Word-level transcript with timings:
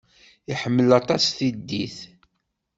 Iḥemmel 0.51 0.89
aṭas 0.99 1.25
tiddit. 1.37 1.97